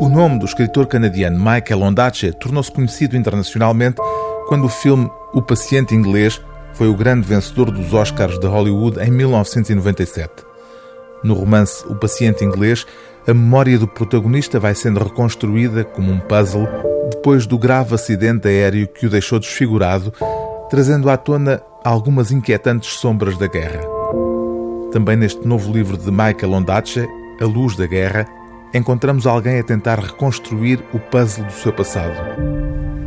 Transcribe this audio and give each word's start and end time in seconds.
O 0.00 0.08
nome 0.08 0.38
do 0.38 0.46
escritor 0.46 0.86
canadiano 0.86 1.38
Michael 1.38 1.82
Ondaatje 1.82 2.32
tornou-se 2.32 2.72
conhecido 2.72 3.18
internacionalmente 3.18 3.98
quando 4.48 4.64
o 4.64 4.68
filme 4.70 5.10
O 5.34 5.42
Paciente 5.42 5.94
Inglês 5.94 6.40
foi 6.72 6.88
o 6.88 6.94
grande 6.94 7.28
vencedor 7.28 7.70
dos 7.70 7.92
Oscars 7.92 8.38
de 8.38 8.46
Hollywood 8.46 8.98
em 8.98 9.10
1997. 9.10 10.32
No 11.22 11.34
romance 11.34 11.84
O 11.86 11.94
Paciente 11.96 12.42
Inglês, 12.42 12.86
a 13.28 13.34
memória 13.34 13.78
do 13.78 13.86
protagonista 13.86 14.58
vai 14.58 14.74
sendo 14.74 15.04
reconstruída 15.04 15.84
como 15.84 16.10
um 16.10 16.18
puzzle 16.18 16.66
depois 17.10 17.46
do 17.46 17.58
grave 17.58 17.94
acidente 17.94 18.48
aéreo 18.48 18.88
que 18.88 19.04
o 19.04 19.10
deixou 19.10 19.38
desfigurado, 19.38 20.14
trazendo 20.70 21.10
à 21.10 21.18
tona 21.18 21.62
algumas 21.84 22.32
inquietantes 22.32 22.94
sombras 22.94 23.36
da 23.36 23.46
guerra. 23.46 23.82
Também 24.92 25.18
neste 25.18 25.46
novo 25.46 25.70
livro 25.70 25.98
de 25.98 26.10
Michael 26.10 26.54
Ondaatje, 26.54 27.06
A 27.38 27.44
Luz 27.44 27.76
da 27.76 27.86
Guerra, 27.86 28.26
encontramos 28.72 29.26
alguém 29.26 29.58
a 29.58 29.64
tentar 29.64 29.98
reconstruir 29.98 30.82
o 30.92 30.98
puzzle 30.98 31.44
do 31.44 31.52
seu 31.52 31.72
passado. 31.72 32.14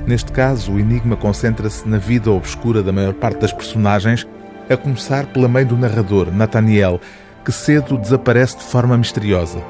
Neste 0.05 0.31
caso, 0.31 0.73
o 0.73 0.79
enigma 0.79 1.15
concentra-se 1.15 1.87
na 1.87 1.97
vida 1.97 2.31
obscura 2.31 2.83
da 2.83 2.91
maior 2.91 3.13
parte 3.13 3.39
das 3.39 3.53
personagens, 3.53 4.27
a 4.69 4.75
começar 4.75 5.25
pela 5.27 5.47
mãe 5.47 5.65
do 5.65 5.77
narrador, 5.77 6.31
Nathaniel, 6.31 6.99
que 7.43 7.51
cedo 7.51 7.97
desaparece 7.97 8.57
de 8.57 8.63
forma 8.63 8.97
misteriosa. 8.97 9.61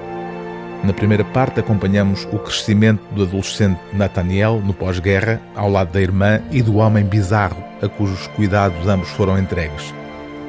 Na 0.83 0.93
primeira 0.93 1.23
parte, 1.23 1.59
acompanhamos 1.59 2.27
o 2.31 2.39
crescimento 2.39 3.01
do 3.13 3.23
adolescente 3.23 3.79
Nathaniel 3.93 4.61
no 4.63 4.73
pós-guerra, 4.73 5.39
ao 5.55 5.69
lado 5.69 5.91
da 5.91 6.01
irmã 6.01 6.41
e 6.51 6.61
do 6.61 6.75
homem 6.75 7.05
bizarro 7.05 7.63
a 7.81 7.89
cujos 7.89 8.27
cuidados 8.27 8.87
ambos 8.87 9.09
foram 9.09 9.37
entregues. 9.37 9.93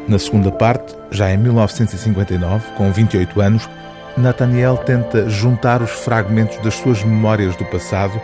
Na 0.07 0.19
segunda 0.19 0.51
parte, 0.53 0.95
já 1.11 1.33
em 1.33 1.39
1959, 1.39 2.73
com 2.77 2.93
28 2.93 3.41
anos, 3.41 3.69
Nathaniel 4.17 4.77
tenta 4.77 5.29
juntar 5.29 5.83
os 5.83 5.91
fragmentos 5.91 6.57
das 6.59 6.75
suas 6.75 7.03
memórias 7.03 7.57
do 7.57 7.65
passado, 7.65 8.21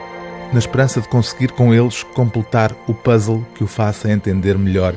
na 0.53 0.59
esperança 0.59 1.01
de 1.01 1.09
conseguir 1.09 1.53
com 1.53 1.75
eles 1.75 2.03
completar 2.15 2.73
o 2.87 2.95
puzzle 2.95 3.45
que 3.55 3.65
o 3.65 3.67
faça 3.67 4.11
entender 4.11 4.57
melhor 4.57 4.95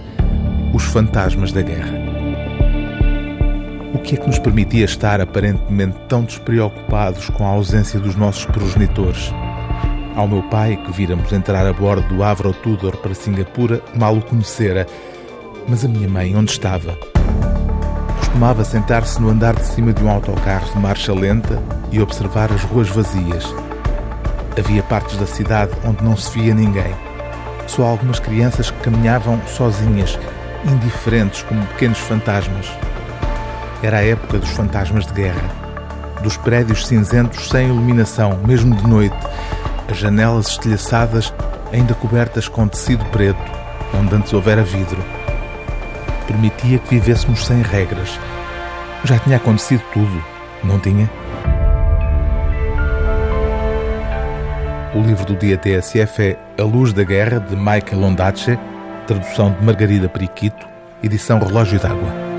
os 0.73 0.83
fantasmas 0.83 1.51
da 1.51 1.61
guerra. 1.61 1.93
O 3.93 3.99
que 3.99 4.15
é 4.15 4.17
que 4.17 4.27
nos 4.27 4.37
permitia 4.37 4.85
estar 4.85 5.19
aparentemente 5.19 5.97
tão 6.07 6.23
despreocupados 6.23 7.29
com 7.29 7.45
a 7.45 7.49
ausência 7.49 7.99
dos 7.99 8.15
nossos 8.15 8.45
progenitores? 8.45 9.31
Ao 10.15 10.27
meu 10.27 10.43
pai, 10.43 10.77
que 10.77 10.91
víramos 10.91 11.31
entrar 11.33 11.65
a 11.65 11.73
bordo 11.73 12.07
do 12.07 12.23
Avro 12.23 12.53
Tudor 12.53 12.97
para 12.97 13.15
Singapura, 13.15 13.81
mal 13.95 14.15
o 14.15 14.21
conhecera. 14.21 14.85
Mas 15.67 15.83
a 15.83 15.87
minha 15.87 16.07
mãe, 16.07 16.35
onde 16.35 16.51
estava? 16.51 16.95
Costumava 18.33 18.63
sentar-se 18.63 19.21
no 19.21 19.29
andar 19.29 19.53
de 19.55 19.63
cima 19.63 19.93
de 19.93 20.03
um 20.03 20.09
autocarro 20.09 20.65
de 20.73 20.79
marcha 20.79 21.13
lenta 21.13 21.61
e 21.91 22.01
observar 22.01 22.51
as 22.51 22.63
ruas 22.63 22.89
vazias. 22.89 23.45
Havia 24.57 24.81
partes 24.81 25.17
da 25.17 25.27
cidade 25.27 25.71
onde 25.85 26.03
não 26.03 26.17
se 26.17 26.31
via 26.31 26.51
ninguém. 26.55 26.95
Só 27.67 27.83
algumas 27.83 28.19
crianças 28.19 28.71
que 28.71 28.79
caminhavam 28.79 29.39
sozinhas, 29.45 30.17
indiferentes 30.65 31.43
como 31.43 31.63
pequenos 31.67 31.99
fantasmas. 31.99 32.71
Era 33.83 33.97
a 33.97 34.03
época 34.03 34.39
dos 34.39 34.49
fantasmas 34.49 35.05
de 35.05 35.13
guerra, 35.13 35.49
dos 36.23 36.35
prédios 36.35 36.87
cinzentos 36.87 37.49
sem 37.49 37.67
iluminação, 37.67 38.39
mesmo 38.47 38.75
de 38.75 38.87
noite, 38.87 39.27
as 39.87 39.97
janelas 39.97 40.47
estilhaçadas 40.47 41.31
ainda 41.71 41.93
cobertas 41.93 42.47
com 42.47 42.67
tecido 42.67 43.05
preto, 43.05 43.39
onde 43.93 44.15
antes 44.15 44.33
houvera 44.33 44.63
vidro 44.63 44.97
permitia 46.23 46.79
que 46.79 46.95
vivêssemos 46.95 47.45
sem 47.45 47.61
regras. 47.61 48.19
Já 49.03 49.19
tinha 49.19 49.37
acontecido 49.37 49.83
tudo, 49.93 50.23
não 50.63 50.79
tinha? 50.79 51.09
O 54.95 55.01
livro 55.01 55.25
do 55.25 55.35
dia 55.35 55.57
TSF 55.57 56.21
é 56.21 56.37
A 56.57 56.63
Luz 56.63 56.93
da 56.93 57.03
Guerra, 57.03 57.39
de 57.39 57.55
Michael 57.55 58.03
Ondaatje, 58.03 58.59
tradução 59.07 59.51
de 59.51 59.65
Margarida 59.65 60.07
Periquito, 60.07 60.67
edição 61.01 61.39
Relógio 61.39 61.79
d'Água. 61.79 62.32